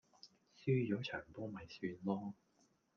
[0.65, 2.33] 輸左場波咪算囉